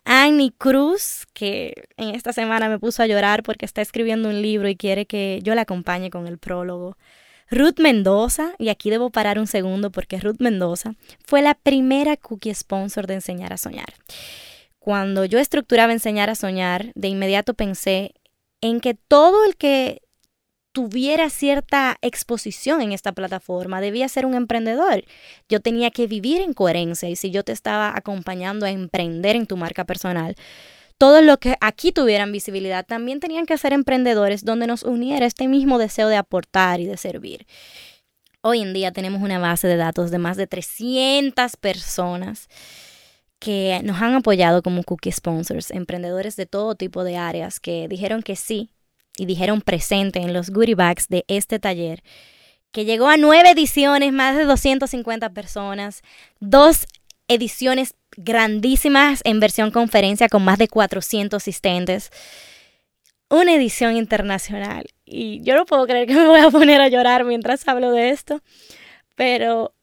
Annie 0.04 0.52
Cruz, 0.56 1.26
que 1.32 1.84
en 1.96 2.14
esta 2.14 2.32
semana 2.32 2.68
me 2.68 2.78
puso 2.78 3.02
a 3.02 3.06
llorar 3.06 3.42
porque 3.42 3.66
está 3.66 3.82
escribiendo 3.82 4.28
un 4.28 4.42
libro 4.42 4.68
y 4.68 4.76
quiere 4.76 5.06
que 5.06 5.40
yo 5.42 5.54
la 5.54 5.62
acompañe 5.62 6.10
con 6.10 6.26
el 6.26 6.38
prólogo. 6.38 6.96
Ruth 7.50 7.80
Mendoza, 7.80 8.54
y 8.58 8.68
aquí 8.68 8.90
debo 8.90 9.10
parar 9.10 9.38
un 9.38 9.46
segundo 9.46 9.90
porque 9.90 10.18
Ruth 10.18 10.38
Mendoza 10.38 10.94
fue 11.26 11.42
la 11.42 11.54
primera 11.54 12.16
cookie 12.16 12.54
sponsor 12.54 13.06
de 13.06 13.14
Enseñar 13.14 13.52
a 13.52 13.56
Soñar. 13.56 13.92
Cuando 14.78 15.25
yo 15.25 15.38
estructuraba 15.38 15.92
Enseñar 15.92 16.30
a 16.30 16.37
Soñar, 16.37 16.92
de 16.94 17.08
inmediato 17.08 17.54
pensé 17.54 18.14
en 18.60 18.80
que 18.80 18.94
todo 18.94 19.44
el 19.44 19.56
que 19.56 20.02
tuviera 20.72 21.30
cierta 21.30 21.96
exposición 22.00 22.80
en 22.82 22.92
esta 22.92 23.12
plataforma, 23.12 23.80
debía 23.80 24.08
ser 24.08 24.26
un 24.26 24.34
emprendedor. 24.34 25.04
Yo 25.48 25.60
tenía 25.60 25.90
que 25.90 26.06
vivir 26.06 26.40
en 26.40 26.54
coherencia 26.54 27.08
y 27.08 27.16
si 27.16 27.30
yo 27.30 27.42
te 27.42 27.52
estaba 27.52 27.92
acompañando 27.96 28.66
a 28.66 28.70
emprender 28.70 29.36
en 29.36 29.46
tu 29.46 29.56
marca 29.56 29.84
personal, 29.84 30.36
todos 30.98 31.24
los 31.24 31.38
que 31.38 31.56
aquí 31.60 31.92
tuvieran 31.92 32.30
visibilidad 32.30 32.86
también 32.86 33.20
tenían 33.20 33.46
que 33.46 33.58
ser 33.58 33.72
emprendedores 33.72 34.44
donde 34.44 34.66
nos 34.66 34.82
uniera 34.82 35.26
este 35.26 35.48
mismo 35.48 35.78
deseo 35.78 36.08
de 36.08 36.16
aportar 36.16 36.80
y 36.80 36.86
de 36.86 36.96
servir. 36.96 37.46
Hoy 38.42 38.60
en 38.60 38.72
día 38.72 38.92
tenemos 38.92 39.22
una 39.22 39.38
base 39.38 39.66
de 39.66 39.76
datos 39.76 40.10
de 40.10 40.18
más 40.18 40.36
de 40.36 40.46
300 40.46 41.56
personas 41.56 42.48
que 43.38 43.80
nos 43.82 44.00
han 44.02 44.14
apoyado 44.14 44.62
como 44.62 44.82
cookie 44.82 45.12
sponsors, 45.12 45.70
emprendedores 45.70 46.36
de 46.36 46.46
todo 46.46 46.74
tipo 46.74 47.02
de 47.02 47.16
áreas 47.16 47.60
que 47.60 47.88
dijeron 47.88 48.22
que 48.22 48.36
sí 48.36 48.70
y 49.16 49.26
dijeron 49.26 49.60
presente 49.60 50.20
en 50.20 50.32
los 50.32 50.50
goodie 50.50 50.74
bags 50.74 51.08
de 51.08 51.24
este 51.28 51.58
taller, 51.58 52.02
que 52.72 52.84
llegó 52.84 53.08
a 53.08 53.16
nueve 53.16 53.50
ediciones, 53.50 54.12
más 54.12 54.36
de 54.36 54.44
250 54.44 55.30
personas, 55.30 56.02
dos 56.38 56.86
ediciones 57.28 57.94
grandísimas 58.16 59.20
en 59.24 59.40
versión 59.40 59.70
conferencia 59.70 60.28
con 60.28 60.44
más 60.44 60.58
de 60.58 60.68
400 60.68 61.36
asistentes, 61.36 62.10
una 63.28 63.54
edición 63.54 63.96
internacional. 63.96 64.86
Y 65.04 65.42
yo 65.42 65.54
no 65.54 65.64
puedo 65.64 65.86
creer 65.86 66.06
que 66.06 66.14
me 66.14 66.26
voy 66.26 66.40
a 66.40 66.50
poner 66.50 66.80
a 66.80 66.88
llorar 66.88 67.24
mientras 67.24 67.66
hablo 67.68 67.92
de 67.92 68.10
esto, 68.10 68.42
pero 69.14 69.74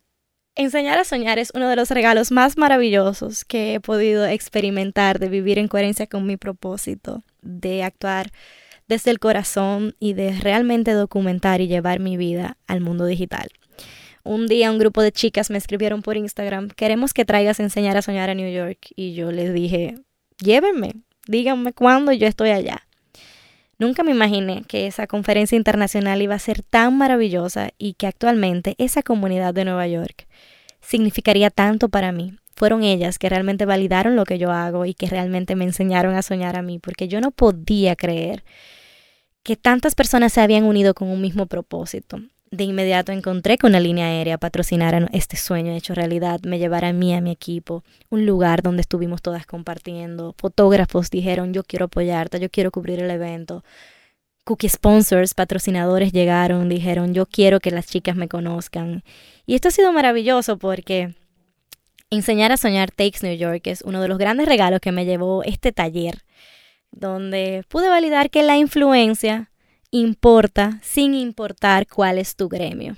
enseñar 0.55 0.99
a 0.99 1.03
soñar 1.03 1.39
es 1.39 1.51
uno 1.53 1.69
de 1.69 1.75
los 1.75 1.91
regalos 1.91 2.31
más 2.31 2.57
maravillosos 2.57 3.45
que 3.45 3.75
he 3.75 3.79
podido 3.79 4.25
experimentar 4.25 5.19
de 5.19 5.29
vivir 5.29 5.59
en 5.59 5.67
coherencia 5.67 6.07
con 6.07 6.25
mi 6.25 6.35
propósito, 6.35 7.23
de 7.41 7.83
actuar 7.83 8.31
desde 8.87 9.11
el 9.11 9.19
corazón 9.19 9.95
y 9.99 10.13
de 10.13 10.31
realmente 10.33 10.91
documentar 10.91 11.61
y 11.61 11.67
llevar 11.67 11.99
mi 11.99 12.17
vida 12.17 12.57
al 12.67 12.81
mundo 12.81 13.05
digital. 13.05 13.49
Un 14.23 14.47
día 14.47 14.71
un 14.71 14.77
grupo 14.77 15.01
de 15.01 15.11
chicas 15.11 15.49
me 15.49 15.57
escribieron 15.57 16.01
por 16.01 16.17
Instagram, 16.17 16.69
queremos 16.69 17.13
que 17.13 17.23
traigas 17.23 17.59
a 17.59 17.63
enseñar 17.63 17.95
a 17.95 18.01
soñar 18.01 18.29
a 18.29 18.35
New 18.35 18.51
York. 18.51 18.79
Y 18.95 19.13
yo 19.13 19.31
les 19.31 19.53
dije, 19.53 19.99
llévenme, 20.37 20.95
díganme 21.27 21.71
cuándo 21.73 22.11
yo 22.11 22.27
estoy 22.27 22.49
allá. 22.49 22.87
Nunca 23.79 24.03
me 24.03 24.11
imaginé 24.11 24.63
que 24.67 24.87
esa 24.87 25.05
conferencia 25.05 25.55
internacional 25.55 26.21
iba 26.21 26.35
a 26.35 26.39
ser 26.39 26.63
tan 26.63 26.97
maravillosa 26.97 27.69
y 27.77 27.93
que 27.93 28.07
actualmente 28.07 28.75
esa 28.79 29.03
comunidad 29.03 29.53
de 29.53 29.65
Nueva 29.65 29.87
York 29.87 30.27
significaría 30.81 31.49
tanto 31.49 31.87
para 31.87 32.11
mí. 32.11 32.33
Fueron 32.55 32.83
ellas 32.83 33.19
que 33.19 33.29
realmente 33.29 33.65
validaron 33.65 34.15
lo 34.15 34.25
que 34.25 34.39
yo 34.39 34.51
hago 34.51 34.85
y 34.85 34.95
que 34.95 35.05
realmente 35.05 35.55
me 35.55 35.63
enseñaron 35.63 36.15
a 36.15 36.23
soñar 36.23 36.57
a 36.57 36.63
mí, 36.63 36.79
porque 36.79 37.07
yo 37.07 37.21
no 37.21 37.29
podía 37.29 37.95
creer 37.95 38.43
que 39.47 39.55
tantas 39.55 39.95
personas 39.95 40.33
se 40.33 40.41
habían 40.41 40.65
unido 40.65 40.93
con 40.93 41.07
un 41.07 41.21
mismo 41.21 41.45
propósito. 41.45 42.19
De 42.51 42.65
inmediato 42.65 43.13
encontré 43.13 43.57
que 43.57 43.65
una 43.65 43.79
línea 43.79 44.07
aérea 44.07 44.37
patrocinara 44.37 45.07
este 45.13 45.37
sueño 45.37 45.71
hecho 45.71 45.93
realidad, 45.93 46.41
me 46.43 46.59
llevara 46.59 46.89
a 46.89 46.93
mí, 46.93 47.13
a 47.15 47.21
mi 47.21 47.31
equipo, 47.31 47.85
un 48.09 48.25
lugar 48.25 48.61
donde 48.61 48.81
estuvimos 48.81 49.21
todas 49.21 49.45
compartiendo. 49.45 50.35
Fotógrafos 50.37 51.09
dijeron, 51.09 51.53
yo 51.53 51.63
quiero 51.63 51.85
apoyarte, 51.85 52.41
yo 52.41 52.49
quiero 52.49 52.71
cubrir 52.71 52.99
el 52.99 53.09
evento. 53.09 53.63
Cookie 54.43 54.67
sponsors, 54.67 55.33
patrocinadores 55.33 56.11
llegaron, 56.11 56.67
dijeron, 56.67 57.13
yo 57.13 57.25
quiero 57.25 57.61
que 57.61 57.71
las 57.71 57.87
chicas 57.87 58.17
me 58.17 58.27
conozcan. 58.27 59.01
Y 59.45 59.55
esto 59.55 59.69
ha 59.69 59.71
sido 59.71 59.93
maravilloso 59.93 60.57
porque 60.57 61.15
enseñar 62.09 62.51
a 62.51 62.57
soñar 62.57 62.91
Takes 62.91 63.19
New 63.21 63.37
York 63.37 63.65
es 63.67 63.81
uno 63.83 64.01
de 64.01 64.09
los 64.09 64.17
grandes 64.17 64.49
regalos 64.49 64.81
que 64.81 64.91
me 64.91 65.05
llevó 65.05 65.41
este 65.43 65.71
taller 65.71 66.26
donde 66.99 67.63
pude 67.69 67.89
validar 67.89 68.29
que 68.29 68.43
la 68.43 68.57
influencia 68.57 69.51
importa 69.91 70.79
sin 70.81 71.13
importar 71.13 71.87
cuál 71.87 72.17
es 72.17 72.35
tu 72.35 72.49
gremio. 72.49 72.97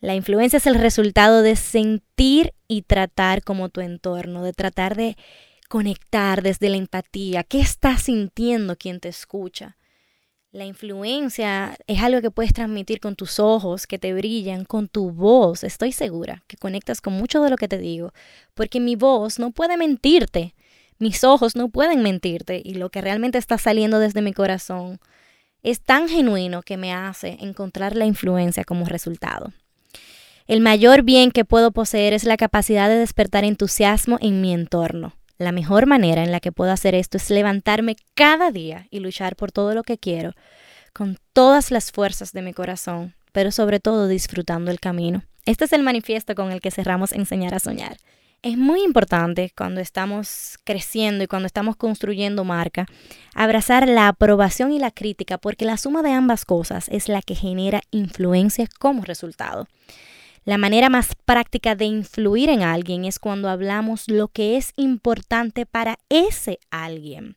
La 0.00 0.14
influencia 0.14 0.56
es 0.56 0.66
el 0.66 0.74
resultado 0.74 1.42
de 1.42 1.54
sentir 1.54 2.52
y 2.66 2.82
tratar 2.82 3.42
como 3.44 3.68
tu 3.68 3.80
entorno, 3.80 4.42
de 4.42 4.52
tratar 4.52 4.96
de 4.96 5.16
conectar 5.68 6.42
desde 6.42 6.68
la 6.68 6.76
empatía. 6.76 7.44
¿Qué 7.44 7.60
está 7.60 7.96
sintiendo 7.96 8.76
quien 8.76 8.98
te 8.98 9.08
escucha? 9.08 9.76
La 10.50 10.66
influencia 10.66 11.78
es 11.86 12.02
algo 12.02 12.20
que 12.20 12.30
puedes 12.30 12.52
transmitir 12.52 13.00
con 13.00 13.16
tus 13.16 13.38
ojos, 13.38 13.86
que 13.86 13.98
te 13.98 14.12
brillan, 14.12 14.64
con 14.64 14.88
tu 14.88 15.10
voz. 15.10 15.64
Estoy 15.64 15.92
segura 15.92 16.42
que 16.46 16.58
conectas 16.58 17.00
con 17.00 17.14
mucho 17.14 17.40
de 17.40 17.48
lo 17.48 17.56
que 17.56 17.68
te 17.68 17.78
digo, 17.78 18.12
porque 18.52 18.80
mi 18.80 18.96
voz 18.96 19.38
no 19.38 19.52
puede 19.52 19.78
mentirte. 19.78 20.54
Mis 21.02 21.24
ojos 21.24 21.56
no 21.56 21.68
pueden 21.68 22.00
mentirte 22.04 22.62
y 22.64 22.74
lo 22.74 22.88
que 22.88 23.00
realmente 23.00 23.36
está 23.36 23.58
saliendo 23.58 23.98
desde 23.98 24.22
mi 24.22 24.32
corazón 24.32 25.00
es 25.64 25.80
tan 25.80 26.08
genuino 26.08 26.62
que 26.62 26.76
me 26.76 26.94
hace 26.94 27.38
encontrar 27.40 27.96
la 27.96 28.04
influencia 28.04 28.62
como 28.62 28.84
resultado. 28.84 29.52
El 30.46 30.60
mayor 30.60 31.02
bien 31.02 31.32
que 31.32 31.44
puedo 31.44 31.72
poseer 31.72 32.12
es 32.12 32.22
la 32.22 32.36
capacidad 32.36 32.88
de 32.88 32.94
despertar 32.94 33.42
entusiasmo 33.42 34.16
en 34.20 34.40
mi 34.40 34.54
entorno. 34.54 35.16
La 35.38 35.50
mejor 35.50 35.86
manera 35.86 36.22
en 36.22 36.30
la 36.30 36.38
que 36.38 36.52
puedo 36.52 36.70
hacer 36.70 36.94
esto 36.94 37.16
es 37.16 37.30
levantarme 37.30 37.96
cada 38.14 38.52
día 38.52 38.86
y 38.92 39.00
luchar 39.00 39.34
por 39.34 39.50
todo 39.50 39.74
lo 39.74 39.82
que 39.82 39.98
quiero, 39.98 40.34
con 40.92 41.18
todas 41.32 41.72
las 41.72 41.90
fuerzas 41.90 42.30
de 42.30 42.42
mi 42.42 42.52
corazón, 42.52 43.16
pero 43.32 43.50
sobre 43.50 43.80
todo 43.80 44.06
disfrutando 44.06 44.70
el 44.70 44.78
camino. 44.78 45.24
Este 45.46 45.64
es 45.64 45.72
el 45.72 45.82
manifiesto 45.82 46.36
con 46.36 46.52
el 46.52 46.60
que 46.60 46.70
cerramos 46.70 47.10
Enseñar 47.10 47.54
a 47.54 47.58
Soñar. 47.58 47.96
Es 48.42 48.58
muy 48.58 48.82
importante 48.82 49.52
cuando 49.56 49.80
estamos 49.80 50.58
creciendo 50.64 51.22
y 51.22 51.28
cuando 51.28 51.46
estamos 51.46 51.76
construyendo 51.76 52.42
marca, 52.42 52.86
abrazar 53.36 53.88
la 53.88 54.08
aprobación 54.08 54.72
y 54.72 54.80
la 54.80 54.90
crítica 54.90 55.38
porque 55.38 55.64
la 55.64 55.76
suma 55.76 56.02
de 56.02 56.10
ambas 56.10 56.44
cosas 56.44 56.88
es 56.88 57.08
la 57.08 57.22
que 57.22 57.36
genera 57.36 57.82
influencia 57.92 58.66
como 58.80 59.04
resultado. 59.04 59.68
La 60.44 60.58
manera 60.58 60.90
más 60.90 61.14
práctica 61.24 61.76
de 61.76 61.84
influir 61.84 62.50
en 62.50 62.62
alguien 62.62 63.04
es 63.04 63.20
cuando 63.20 63.48
hablamos 63.48 64.08
lo 64.08 64.26
que 64.26 64.56
es 64.56 64.72
importante 64.74 65.64
para 65.64 66.00
ese 66.08 66.58
alguien. 66.72 67.36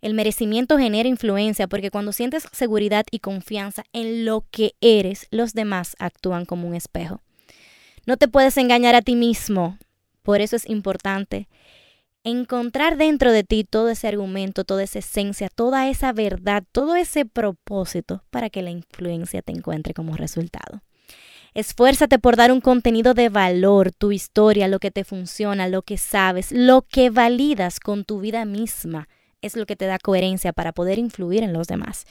El 0.00 0.14
merecimiento 0.14 0.76
genera 0.76 1.08
influencia 1.08 1.68
porque 1.68 1.92
cuando 1.92 2.10
sientes 2.10 2.48
seguridad 2.50 3.06
y 3.12 3.20
confianza 3.20 3.84
en 3.92 4.24
lo 4.24 4.44
que 4.50 4.74
eres, 4.80 5.28
los 5.30 5.54
demás 5.54 5.94
actúan 6.00 6.46
como 6.46 6.66
un 6.66 6.74
espejo. 6.74 7.22
No 8.06 8.16
te 8.16 8.26
puedes 8.26 8.56
engañar 8.56 8.96
a 8.96 9.02
ti 9.02 9.14
mismo, 9.14 9.78
por 10.26 10.40
eso 10.40 10.56
es 10.56 10.68
importante 10.68 11.48
encontrar 12.24 12.96
dentro 12.96 13.30
de 13.30 13.44
ti 13.44 13.62
todo 13.62 13.90
ese 13.90 14.08
argumento, 14.08 14.64
toda 14.64 14.82
esa 14.82 14.98
esencia, 14.98 15.48
toda 15.48 15.88
esa 15.88 16.12
verdad, 16.12 16.64
todo 16.72 16.96
ese 16.96 17.26
propósito 17.26 18.24
para 18.30 18.50
que 18.50 18.60
la 18.60 18.70
influencia 18.70 19.40
te 19.40 19.52
encuentre 19.52 19.94
como 19.94 20.16
resultado. 20.16 20.82
Esfuérzate 21.54 22.18
por 22.18 22.34
dar 22.34 22.50
un 22.50 22.60
contenido 22.60 23.14
de 23.14 23.28
valor, 23.28 23.92
tu 23.92 24.10
historia, 24.10 24.66
lo 24.66 24.80
que 24.80 24.90
te 24.90 25.04
funciona, 25.04 25.68
lo 25.68 25.82
que 25.82 25.96
sabes, 25.96 26.50
lo 26.50 26.82
que 26.82 27.08
validas 27.08 27.78
con 27.78 28.04
tu 28.04 28.18
vida 28.18 28.44
misma. 28.44 29.08
Es 29.42 29.54
lo 29.54 29.64
que 29.64 29.76
te 29.76 29.86
da 29.86 30.00
coherencia 30.00 30.52
para 30.52 30.72
poder 30.72 30.98
influir 30.98 31.44
en 31.44 31.52
los 31.52 31.68
demás. 31.68 32.04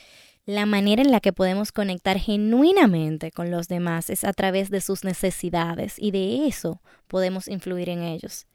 La 0.46 0.68
manera 0.68 1.02
en 1.02 1.12
la 1.12 1.22
que 1.22 1.34
podemos 1.34 1.72
conectar 1.72 2.20
genuinamente 2.20 3.32
con 3.32 3.50
los 3.50 3.68
demás 3.68 4.12
es 4.12 4.24
a 4.24 4.32
través 4.32 4.70
de 4.70 4.80
sus 4.80 5.04
necesidades 5.04 5.96
y 5.98 6.12
de 6.12 6.46
eso 6.46 6.82
podemos 7.08 7.48
influir 7.48 7.90
en 7.90 8.04
ellos. 8.04 8.46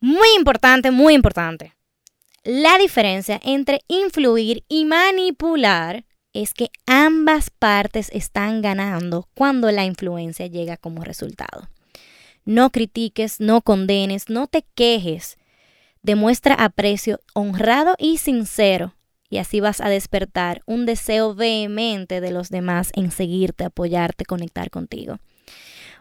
Muy 0.00 0.28
importante, 0.36 0.90
muy 0.90 1.14
importante. 1.14 1.74
La 2.44 2.76
diferencia 2.76 3.40
entre 3.42 3.80
influir 3.88 4.64
y 4.68 4.84
manipular 4.84 6.04
es 6.34 6.52
que 6.52 6.70
ambas 6.86 7.48
partes 7.48 8.10
están 8.12 8.60
ganando 8.60 9.28
cuando 9.34 9.70
la 9.70 9.86
influencia 9.86 10.46
llega 10.46 10.76
como 10.76 11.04
resultado. 11.04 11.70
No 12.44 12.68
critiques, 12.68 13.40
no 13.40 13.62
condenes, 13.62 14.28
no 14.28 14.46
te 14.46 14.64
quejes. 14.74 15.38
Demuestra 16.02 16.54
aprecio 16.54 17.20
honrado 17.32 17.94
y 17.98 18.18
sincero 18.18 18.94
y 19.32 19.38
así 19.38 19.60
vas 19.60 19.80
a 19.80 19.88
despertar 19.88 20.60
un 20.66 20.84
deseo 20.84 21.34
vehemente 21.34 22.20
de 22.20 22.32
los 22.32 22.50
demás 22.50 22.90
en 22.94 23.10
seguirte, 23.10 23.64
apoyarte, 23.64 24.26
conectar 24.26 24.68
contigo. 24.68 25.20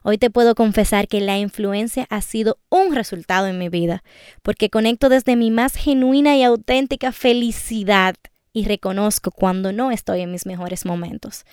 Hoy 0.03 0.17
te 0.17 0.29
puedo 0.29 0.53
confesar 0.53 1.07
que 1.07 1.21
la 1.21 1.37
influencia 1.37 2.05
ha 2.09 2.19
sido 2.19 2.59
un 2.67 2.93
resultado 2.93 3.47
en 3.47 3.57
mi 3.57 3.69
vida, 3.69 4.03
porque 4.41 4.69
conecto 4.69 5.07
desde 5.07 5.37
mi 5.37 5.49
más 5.49 5.75
genuina 5.75 6.35
y 6.35 6.43
auténtica 6.43 7.13
felicidad 7.13 8.15
y 8.51 8.65
reconozco 8.65 9.31
cuando 9.31 9.71
no 9.71 9.91
estoy 9.91 10.19
en 10.19 10.31
mis 10.33 10.45
mejores 10.45 10.85
momentos. 10.85 11.45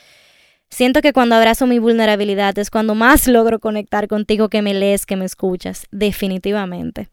Siento 0.71 1.01
que 1.01 1.13
cuando 1.13 1.37
abrazo 1.37 1.69
mi 1.69 1.79
vulnerabilidad 1.79 2.59
es 2.59 2.71
cuando 2.71 2.97
más 2.97 3.29
logro 3.29 3.61
conectar 3.61 4.09
contigo 4.09 4.49
que 4.49 4.63
me 4.63 4.75
lees, 4.75 5.07
que 5.07 5.15
me 5.15 5.27
escuchas, 5.27 5.87
definitivamente. 5.93 7.09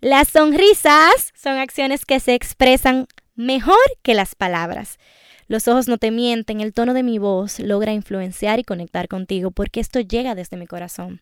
Las 0.00 0.28
sonrisas 0.28 1.32
son 1.34 1.58
acciones 1.58 2.06
que 2.06 2.20
se 2.20 2.34
expresan 2.34 3.08
mejor 3.34 3.76
que 4.02 4.14
las 4.14 4.34
palabras. 4.34 4.98
Los 5.46 5.68
ojos 5.68 5.88
no 5.88 5.98
te 5.98 6.10
mienten, 6.10 6.60
el 6.60 6.72
tono 6.72 6.94
de 6.94 7.02
mi 7.02 7.18
voz 7.18 7.58
logra 7.60 7.92
influenciar 7.92 8.58
y 8.58 8.64
conectar 8.64 9.08
contigo 9.08 9.50
porque 9.50 9.80
esto 9.80 10.00
llega 10.00 10.34
desde 10.34 10.56
mi 10.56 10.66
corazón. 10.66 11.20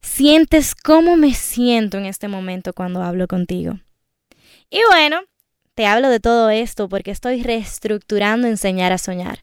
Sientes 0.00 0.74
cómo 0.74 1.16
me 1.16 1.34
siento 1.34 1.98
en 1.98 2.06
este 2.06 2.28
momento 2.28 2.72
cuando 2.72 3.02
hablo 3.02 3.26
contigo. 3.26 3.80
Y 4.70 4.80
bueno, 4.90 5.20
te 5.74 5.86
hablo 5.86 6.08
de 6.10 6.20
todo 6.20 6.50
esto 6.50 6.88
porque 6.88 7.10
estoy 7.10 7.42
reestructurando 7.42 8.46
Enseñar 8.46 8.92
a 8.92 8.98
Soñar 8.98 9.40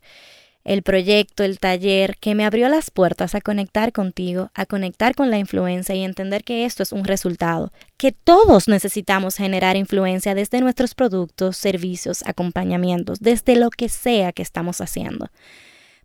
el 0.64 0.82
proyecto, 0.82 1.44
el 1.44 1.60
taller, 1.60 2.18
que 2.18 2.36
me 2.36 2.46
abrió 2.46 2.70
las 2.70 2.90
puertas 2.90 3.36
a 3.36 3.42
conectar 3.42 3.92
contigo, 3.92 4.50
a 4.54 4.66
conectar 4.66 5.14
con 5.16 5.30
la 5.30 5.38
influencia 5.38 5.94
y 5.96 6.04
entender 6.04 6.44
que 6.44 6.66
esto 6.66 6.84
es 6.84 6.92
un 6.92 7.04
resultado, 7.04 7.72
que 7.98 8.12
todos 8.12 8.68
necesitamos 8.68 9.36
generar 9.36 9.76
influencia 9.76 10.36
desde 10.36 10.62
nuestros 10.62 10.96
productos, 10.96 11.58
servicios, 11.58 12.24
acompañamientos, 12.26 13.20
desde 13.20 13.56
lo 13.56 13.70
que 13.70 13.90
sea 13.90 14.32
que 14.32 14.42
estamos 14.42 14.80
haciendo 14.80 15.30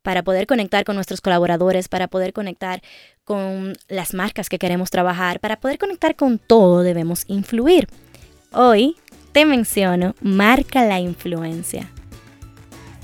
para 0.02 0.22
poder 0.22 0.46
conectar 0.46 0.84
con 0.84 0.94
nuestros 0.94 1.20
colaboradores, 1.20 1.88
para 1.88 2.08
poder 2.08 2.32
conectar 2.32 2.80
con 3.24 3.74
las 3.88 4.14
marcas 4.14 4.48
que 4.48 4.58
queremos 4.58 4.90
trabajar, 4.90 5.38
para 5.38 5.60
poder 5.60 5.76
conectar 5.76 6.16
con 6.16 6.38
todo 6.38 6.82
debemos 6.82 7.24
influir. 7.26 7.88
Hoy 8.52 8.96
te 9.32 9.44
menciono 9.44 10.14
Marca 10.22 10.86
la 10.86 10.98
Influencia. 11.00 11.90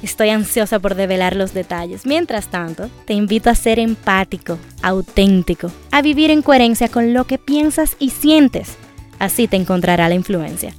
Estoy 0.05 0.29
ansiosa 0.29 0.81
por 0.81 0.97
develar 0.97 1.35
los 1.35 1.55
detalles. 1.55 2.05
Mientras 2.05 2.49
tanto, 2.49 2.91
te 3.07 3.15
invito 3.15 3.49
a 3.49 3.55
ser 3.55 3.79
empático, 3.79 4.59
auténtico, 4.83 5.71
a 5.91 6.03
vivir 6.03 6.31
en 6.31 6.43
coherencia 6.43 6.89
con 6.89 7.15
lo 7.15 7.25
que 7.25 7.39
piensas 7.39 7.97
y 7.99 8.11
sientes. 8.11 8.77
Así 9.19 9.49
te 9.49 9.57
encontrará 9.57 10.11
la 10.11 10.15
influencia. 10.15 10.75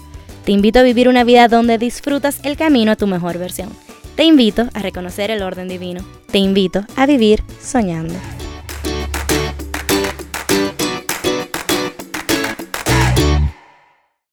Te 0.45 0.51
invito 0.51 0.77
a 0.77 0.83
vivir 0.83 1.09
una 1.09 1.23
vida 1.23 1.47
donde 1.47 1.79
disfrutas 1.79 2.39
el 2.43 2.55
camino 2.55 2.91
a 2.91 2.97
tu 2.97 3.07
mejor 3.07 3.39
versión. 3.39 3.69
Te 4.15 4.25
invito 4.25 4.69
a 4.75 4.79
reconocer 4.83 5.31
el 5.31 5.41
orden 5.41 5.69
divino. 5.69 6.05
Te 6.31 6.37
invito 6.37 6.85
a 6.95 7.07
vivir 7.07 7.41
soñando. 7.59 8.13